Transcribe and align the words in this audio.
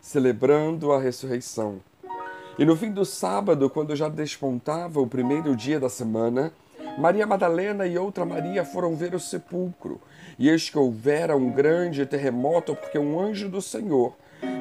celebrando 0.00 0.92
a 0.92 1.00
ressurreição. 1.00 1.80
E 2.58 2.64
no 2.64 2.76
fim 2.76 2.90
do 2.90 3.04
sábado, 3.04 3.70
quando 3.70 3.96
já 3.96 4.08
despontava 4.08 5.00
o 5.00 5.06
primeiro 5.06 5.56
dia 5.56 5.80
da 5.80 5.88
semana, 5.88 6.52
Maria 6.98 7.26
Madalena 7.26 7.86
e 7.86 7.96
outra 7.96 8.24
Maria 8.24 8.64
foram 8.64 8.94
ver 8.94 9.14
o 9.14 9.20
sepulcro. 9.20 10.00
E 10.38 10.48
eis 10.48 10.68
que 10.68 10.78
houvera 10.78 11.36
um 11.36 11.50
grande 11.50 12.04
terremoto, 12.04 12.74
porque 12.74 12.98
um 12.98 13.18
anjo 13.18 13.48
do 13.48 13.62
Senhor, 13.62 14.14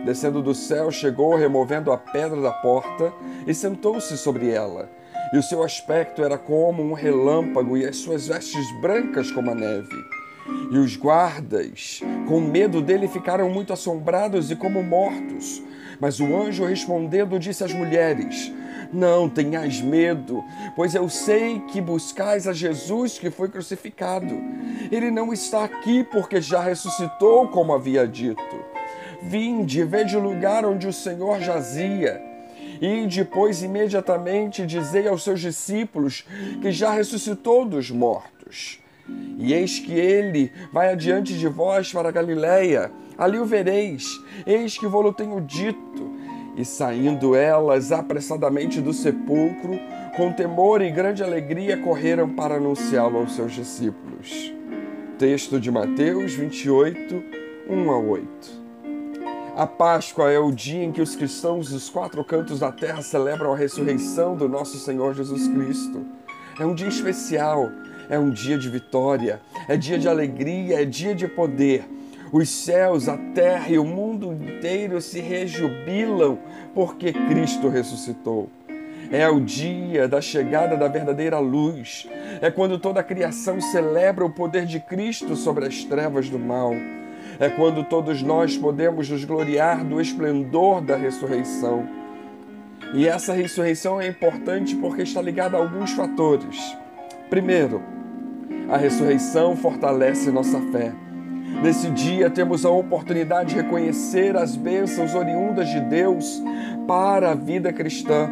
descendo 0.05 0.42
do 0.42 0.54
céu, 0.54 0.92
chegou, 0.92 1.36
removendo 1.36 1.92
a 1.92 1.97
pedra 1.97 2.40
da 2.42 2.51
porta, 2.51 3.13
e 3.47 3.53
sentou-se 3.53 4.17
sobre 4.17 4.49
ela. 4.49 4.90
E 5.33 5.37
o 5.37 5.44
seu 5.44 5.63
aspecto 5.63 6.24
era 6.24 6.37
como 6.37 6.83
um 6.83 6.94
relâmpago, 6.94 7.78
e 7.78 7.85
as 7.85 7.97
suas 7.97 8.28
vestes 8.28 8.65
brancas 8.81 9.31
como 9.31 9.51
a 9.51 9.56
neve. 9.56 10.19
E 10.72 10.78
os 10.78 10.96
guardas, 10.96 12.02
com 12.28 12.40
medo 12.40 12.82
dele, 12.82 13.08
ficaram 13.08 13.50
muito 13.50 13.74
assombrados 13.74 14.52
e 14.52 14.56
como 14.56 14.83
mortos. 14.83 15.62
Mas 16.00 16.20
o 16.20 16.36
anjo 16.36 16.66
respondendo 16.66 17.40
disse 17.40 17.64
às 17.64 17.73
mulheres: 17.73 18.52
Não 18.94 19.28
tenhais 19.28 19.82
medo, 19.82 20.44
pois 20.76 20.96
eu 20.96 21.09
sei 21.09 21.59
que 21.72 21.82
buscais 21.82 22.48
a 22.48 22.54
Jesus 22.54 23.18
que 23.18 23.30
foi 23.30 23.50
crucificado. 23.50 24.36
Ele 24.92 25.12
não 25.12 25.34
está 25.34 25.64
aqui 25.64 26.04
porque 26.04 26.40
já 26.40 26.62
ressuscitou, 26.62 27.48
como 27.48 27.73
havia 27.73 28.08
dito. 28.08 28.64
Vinde, 29.22 29.84
vede 29.84 30.16
o 30.16 30.22
lugar 30.22 30.66
onde 30.66 30.88
o 30.88 30.94
Senhor 30.94 31.40
jazia. 31.42 32.22
E 32.81 33.06
depois, 33.08 33.62
imediatamente, 33.62 34.66
dizei 34.66 35.08
aos 35.08 35.23
seus 35.23 35.42
discípulos 35.42 36.26
que 36.62 36.72
já 36.72 36.92
ressuscitou 36.92 37.66
dos 37.66 37.92
mortos. 37.92 38.80
E 39.38 39.54
eis 39.54 39.80
que 39.80 39.94
ele 39.94 40.52
vai 40.72 40.91
adiante 40.91 41.38
de 41.38 41.48
vós 41.48 41.91
para 41.91 42.12
Galiléia, 42.12 42.91
ali 43.17 43.40
o 43.40 43.45
vereis, 43.45 44.05
eis 44.45 44.77
que 44.77 44.86
vou-lo 44.88 45.13
tenho 45.13 45.40
dito. 45.40 46.17
E 46.58 46.66
saindo 46.66 47.36
elas 47.36 47.91
apressadamente 47.91 48.81
do 48.81 48.92
sepulcro, 48.92 49.80
com 50.17 50.34
temor 50.34 50.81
e 50.81 50.92
grande 50.92 51.23
alegria 51.23 51.78
correram 51.78 52.30
para 52.30 52.56
anunciá-lo 52.56 53.19
aos 53.19 53.34
seus 53.34 53.53
discípulos. 53.53 54.53
Texto 55.17 55.59
de 55.59 55.72
Mateus 55.72 56.34
28, 56.34 57.23
1 57.69 57.91
a 57.91 57.97
8. 57.97 58.59
A 59.56 59.67
Páscoa 59.67 60.31
é 60.31 60.39
o 60.39 60.52
dia 60.52 60.84
em 60.84 60.91
que 60.91 61.02
os 61.02 61.16
cristãos 61.16 61.69
dos 61.69 61.89
quatro 61.89 62.23
cantos 62.23 62.59
da 62.59 62.72
terra 62.72 63.02
celebram 63.02 63.53
a 63.53 63.58
ressurreição 63.58 64.36
do 64.36 64.47
nosso 64.47 64.78
Senhor 64.78 65.14
Jesus 65.14 65.47
Cristo. 65.50 66.06
É 66.58 66.66
um 66.66 66.73
dia 66.73 66.88
especial, 66.88 67.69
é 68.10 68.18
um 68.18 68.32
dia 68.32 68.58
de 68.58 68.68
vitória, 68.70 69.40
é 69.68 69.78
dia 69.78 70.00
de 70.00 70.08
alegria, 70.08 70.82
é 70.82 70.86
dia 70.86 71.14
de 71.14 71.28
poder. 71.28 71.86
Os 72.32 72.50
céus, 72.50 73.08
a 73.08 73.18
terra 73.18 73.70
e 73.70 73.78
o 73.78 73.86
mundo 73.86 74.34
inteiro 74.34 75.02
se 75.02 75.20
rejubilam 75.20 76.40
porque 76.74 77.14
Cristo 77.14 77.70
ressuscitou. 77.70 78.50
É 79.12 79.28
o 79.28 79.40
dia 79.40 80.08
da 80.08 80.22
chegada 80.22 80.78
da 80.78 80.88
verdadeira 80.88 81.40
luz. 81.40 82.08
É 82.42 82.52
quando 82.52 82.78
toda 82.78 83.00
a 83.00 83.04
criação 83.04 83.60
celebra 83.60 84.24
o 84.24 84.30
poder 84.30 84.66
de 84.66 84.80
Cristo 84.80 85.36
sobre 85.36 85.66
as 85.66 85.84
trevas 85.84 86.30
do 86.30 86.38
mal. 86.38 86.74
É 87.40 87.50
quando 87.50 87.84
todos 87.84 88.22
nós 88.22 88.56
podemos 88.58 89.10
nos 89.10 89.26
gloriar 89.26 89.84
do 89.84 90.00
esplendor 90.00 90.82
da 90.82 90.96
ressurreição. 90.96 91.88
E 92.94 93.08
essa 93.08 93.34
ressurreição 93.34 94.00
é 94.00 94.08
importante 94.08 94.76
porque 94.76 95.02
está 95.02 95.22
ligada 95.22 95.58
a 95.58 95.60
alguns 95.60 95.92
fatores. 95.92 96.78
Primeiro, 97.30 97.82
a 98.70 98.78
ressurreição 98.78 99.56
fortalece 99.56 100.31
nossa 100.31 100.62
fé. 100.72 100.94
Nesse 101.64 101.89
dia 101.89 102.30
temos 102.30 102.66
a 102.66 102.70
oportunidade 102.70 103.50
de 103.50 103.62
reconhecer 103.62 104.38
as 104.38 104.56
bênçãos 104.56 105.16
oriundas 105.16 105.67
de 105.67 105.81
Deus 105.81 106.42
para 106.88 107.31
a 107.31 107.36
vida 107.36 107.73
cristã. 107.73 108.30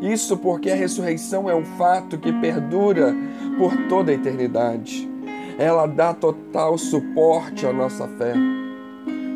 Isso 0.00 0.36
porque 0.36 0.70
a 0.70 0.74
ressurreição 0.74 1.48
é 1.48 1.54
um 1.54 1.64
fato 1.64 2.18
que 2.18 2.32
perdura 2.32 3.14
por 3.58 3.76
toda 3.88 4.12
a 4.12 4.14
eternidade. 4.14 5.08
Ela 5.58 5.86
dá 5.86 6.14
total 6.14 6.78
suporte 6.78 7.66
à 7.66 7.72
nossa 7.72 8.06
fé. 8.06 8.34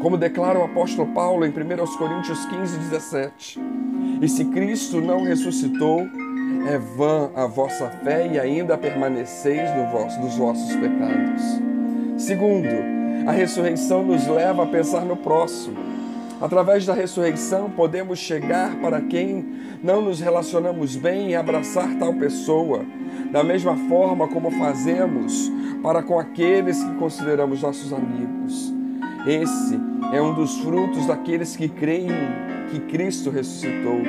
Como 0.00 0.16
declara 0.16 0.59
o 0.59 0.65
apóstolo 0.65 1.12
Paulo 1.12 1.47
em 1.47 1.50
1 1.50 1.97
Coríntios 1.97 2.44
15, 2.47 2.78
17. 2.78 3.61
E 4.21 4.28
se 4.28 4.44
Cristo 4.47 5.00
não 5.00 5.22
ressuscitou, 5.22 6.06
é 6.66 6.78
vã 6.78 7.30
a 7.34 7.47
vossa 7.47 7.88
fé 8.02 8.26
e 8.26 8.38
ainda 8.38 8.76
permaneceis 8.78 9.75
no 9.76 9.86
vosso, 9.91 10.20
dos 10.20 10.36
vossos 10.36 10.75
pecados. 10.76 11.42
Segundo, 12.16 12.69
a 13.26 13.32
ressurreição 13.32 14.02
nos 14.02 14.26
leva 14.26 14.64
a 14.64 14.66
pensar 14.66 15.04
no 15.04 15.16
próximo. 15.16 15.76
Através 16.41 16.84
da 16.84 16.94
ressurreição, 16.94 17.70
podemos 17.70 18.19
chegar 18.19 18.76
para 18.76 19.00
quem 19.00 19.44
não 19.82 20.02
nos 20.02 20.20
relacionamos 20.20 20.97
bem 20.97 21.30
e 21.30 21.36
abraçar 21.36 21.94
tal 21.98 22.14
pessoa, 22.14 22.84
da 23.31 23.44
mesma 23.44 23.76
forma 23.88 24.28
como 24.28 24.50
fazemos 24.50 25.50
para 25.82 26.02
com 26.02 26.19
aqueles 26.19 26.82
que 26.82 26.94
consideramos 26.94 27.62
nossos 27.62 27.92
amigos. 27.92 28.72
Esse 29.26 29.78
é 30.12 30.20
um 30.20 30.34
dos 30.34 30.58
frutos 30.58 31.06
daqueles 31.06 31.56
que 31.56 31.69
creem 31.69 32.10
que 32.70 32.81
Cristo 32.81 33.31
ressuscitou 33.31 34.02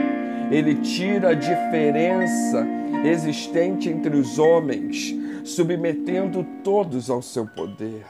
ele 0.52 0.76
tira 0.76 1.30
a 1.30 1.34
diferença 1.34 2.66
existente 3.04 3.90
entre 3.90 4.16
os 4.16 4.40
homens, 4.40 5.16
submetendo 5.44 6.46
todos 6.64 7.10
ao 7.10 7.22
seu 7.22 7.46
poder. 7.46 8.06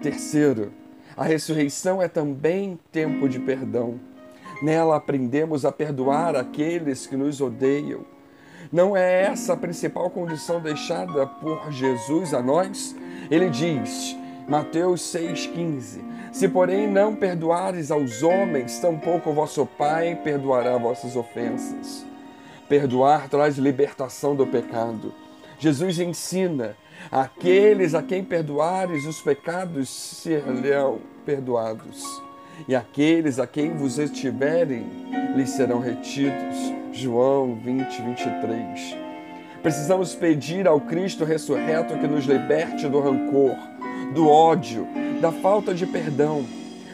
Terceiro, 0.00 0.72
a 1.16 1.24
ressurreição 1.24 2.00
é 2.00 2.08
também 2.08 2.78
tempo 2.92 3.28
de 3.28 3.40
perdão. 3.40 3.98
Nela 4.62 4.96
aprendemos 4.96 5.64
a 5.64 5.72
perdoar 5.72 6.36
aqueles 6.36 7.06
que 7.06 7.16
nos 7.16 7.40
odeiam. 7.40 8.04
Não 8.72 8.96
é 8.96 9.22
essa 9.24 9.54
a 9.54 9.56
principal 9.56 10.10
condição 10.10 10.60
deixada 10.60 11.26
por 11.26 11.72
Jesus 11.72 12.34
a 12.34 12.42
nós? 12.42 12.94
Ele 13.30 13.48
diz, 13.48 14.16
Mateus 14.48 15.02
6,15: 15.14 16.00
se, 16.32 16.48
porém, 16.48 16.90
não 16.90 17.14
perdoares 17.14 17.90
aos 17.90 18.22
homens, 18.22 18.78
tampouco 18.78 19.32
vosso 19.32 19.66
Pai 19.66 20.18
perdoará 20.24 20.78
vossas 20.78 21.16
ofensas. 21.16 22.06
Perdoar 22.66 23.28
traz 23.28 23.58
libertação 23.58 24.34
do 24.34 24.46
pecado. 24.46 25.12
Jesus 25.58 25.98
ensina: 25.98 26.74
aqueles 27.12 27.94
a 27.94 28.02
quem 28.02 28.24
perdoares 28.24 29.04
os 29.04 29.20
pecados 29.20 29.90
serão 29.90 31.00
perdoados, 31.26 32.02
e 32.66 32.74
aqueles 32.74 33.38
a 33.38 33.46
quem 33.46 33.76
vos 33.76 33.98
estiverem 33.98 34.86
lhes 35.36 35.50
serão 35.50 35.78
retidos. 35.78 36.72
João 36.90 37.54
20, 37.54 38.02
23. 38.02 38.96
Precisamos 39.62 40.14
pedir 40.14 40.66
ao 40.66 40.80
Cristo 40.80 41.24
ressurreto 41.24 41.98
que 41.98 42.06
nos 42.06 42.24
liberte 42.24 42.88
do 42.88 43.00
rancor, 43.00 43.56
do 44.14 44.28
ódio, 44.28 44.86
da 45.20 45.30
falta 45.30 45.74
de 45.74 45.86
perdão, 45.86 46.44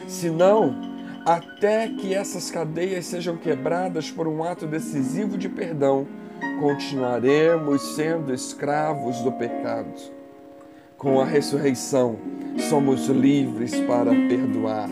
senão 0.07 0.75
até 1.25 1.87
que 1.87 2.13
essas 2.13 2.51
cadeias 2.51 3.05
sejam 3.05 3.35
quebradas 3.35 4.11
por 4.11 4.27
um 4.27 4.43
ato 4.43 4.67
decisivo 4.67 5.37
de 5.37 5.49
perdão, 5.49 6.05
continuaremos 6.59 7.95
sendo 7.95 8.33
escravos 8.33 9.21
do 9.21 9.31
pecado. 9.31 9.91
Com 10.97 11.19
a 11.19 11.25
ressurreição, 11.25 12.17
somos 12.69 13.07
livres 13.07 13.75
para 13.81 14.11
perdoar. 14.11 14.87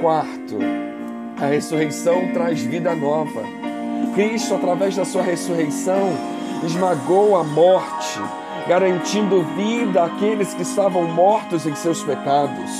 Quarto, 0.00 0.58
a 1.40 1.46
ressurreição 1.46 2.32
traz 2.32 2.62
vida 2.62 2.94
nova. 2.94 3.42
Cristo, 4.14 4.54
através 4.54 4.96
da 4.96 5.04
sua 5.04 5.22
ressurreição, 5.22 6.12
esmagou 6.64 7.36
a 7.36 7.44
morte 7.44 8.18
garantindo 8.66 9.42
vida 9.56 10.04
àqueles 10.04 10.54
que 10.54 10.62
estavam 10.62 11.04
mortos 11.04 11.66
em 11.66 11.74
seus 11.74 12.02
pecados. 12.02 12.70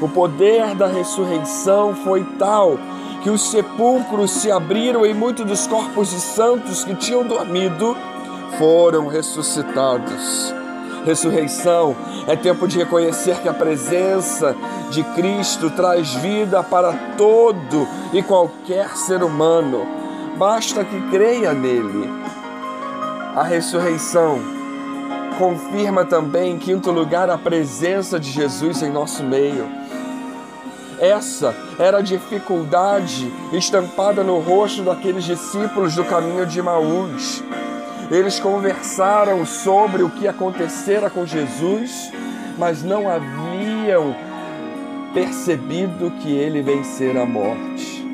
O 0.00 0.08
poder 0.08 0.74
da 0.74 0.86
ressurreição 0.86 1.94
foi 1.94 2.24
tal 2.38 2.78
que 3.22 3.28
os 3.28 3.50
sepulcros 3.50 4.30
se 4.30 4.50
abriram 4.50 5.04
e 5.04 5.12
muitos 5.12 5.44
dos 5.44 5.66
corpos 5.66 6.10
de 6.10 6.20
santos 6.20 6.84
que 6.84 6.94
tinham 6.94 7.22
dormido 7.22 7.96
foram 8.58 9.06
ressuscitados. 9.06 10.54
Ressurreição 11.04 11.94
é 12.26 12.36
tempo 12.36 12.66
de 12.66 12.78
reconhecer 12.78 13.40
que 13.40 13.48
a 13.48 13.54
presença 13.54 14.54
de 14.90 15.02
Cristo 15.02 15.70
traz 15.70 16.14
vida 16.14 16.62
para 16.62 16.92
todo 17.16 17.86
e 18.12 18.22
qualquer 18.22 18.96
ser 18.96 19.22
humano. 19.22 19.86
Basta 20.36 20.84
que 20.84 21.00
creia 21.10 21.52
nele. 21.52 22.10
A 23.34 23.42
ressurreição 23.42 24.59
confirma 25.40 26.04
também, 26.04 26.52
em 26.52 26.58
quinto 26.58 26.90
lugar, 26.90 27.30
a 27.30 27.38
presença 27.38 28.20
de 28.20 28.30
Jesus 28.30 28.82
em 28.82 28.90
nosso 28.90 29.24
meio. 29.24 29.66
Essa 31.00 31.56
era 31.78 31.96
a 31.96 32.02
dificuldade 32.02 33.32
estampada 33.50 34.22
no 34.22 34.38
rosto 34.38 34.82
daqueles 34.82 35.24
discípulos 35.24 35.94
do 35.94 36.04
caminho 36.04 36.44
de 36.44 36.60
Maús. 36.60 37.42
Eles 38.10 38.38
conversaram 38.38 39.46
sobre 39.46 40.02
o 40.02 40.10
que 40.10 40.28
acontecera 40.28 41.08
com 41.08 41.24
Jesus, 41.24 42.12
mas 42.58 42.82
não 42.82 43.08
haviam 43.08 44.14
percebido 45.14 46.10
que 46.20 46.30
ele 46.30 46.60
vencera 46.60 47.22
a 47.22 47.26
morte. 47.26 48.06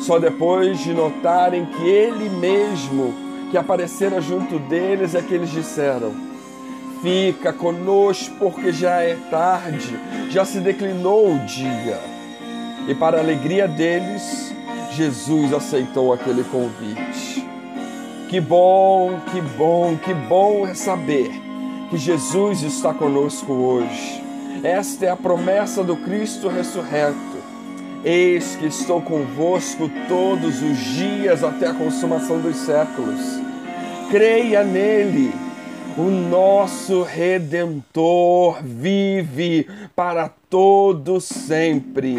Só 0.00 0.18
depois 0.18 0.80
de 0.80 0.92
notarem 0.92 1.64
que 1.64 1.88
ele 1.88 2.28
mesmo 2.28 3.14
que 3.52 3.56
aparecera 3.56 4.20
junto 4.20 4.58
deles 4.58 5.14
é 5.14 5.22
que 5.22 5.32
eles 5.32 5.50
disseram: 5.50 6.25
Fica 7.06 7.52
conosco, 7.52 8.34
porque 8.36 8.72
já 8.72 9.00
é 9.00 9.16
tarde, 9.30 9.96
já 10.28 10.44
se 10.44 10.58
declinou 10.58 11.36
o 11.36 11.38
dia. 11.46 12.00
E 12.88 12.96
para 12.96 13.18
a 13.18 13.20
alegria 13.20 13.68
deles, 13.68 14.52
Jesus 14.90 15.52
aceitou 15.52 16.12
aquele 16.12 16.42
convite. 16.42 17.46
Que 18.28 18.40
bom, 18.40 19.20
que 19.30 19.40
bom, 19.40 19.96
que 19.96 20.12
bom 20.12 20.66
é 20.66 20.74
saber 20.74 21.30
que 21.90 21.96
Jesus 21.96 22.62
está 22.62 22.92
conosco 22.92 23.52
hoje. 23.52 24.20
Esta 24.64 25.06
é 25.06 25.10
a 25.10 25.16
promessa 25.16 25.84
do 25.84 25.96
Cristo 25.98 26.48
ressurreto. 26.48 27.36
Eis 28.04 28.56
que 28.56 28.66
estou 28.66 29.00
convosco 29.00 29.88
todos 30.08 30.60
os 30.60 30.76
dias 30.76 31.44
até 31.44 31.68
a 31.68 31.74
consumação 31.74 32.40
dos 32.40 32.56
séculos. 32.56 33.20
Creia 34.10 34.64
nele. 34.64 35.45
O 35.98 36.10
nosso 36.10 37.02
redentor 37.02 38.58
vive 38.62 39.66
para 39.94 40.28
todo 40.28 41.22
sempre. 41.22 42.16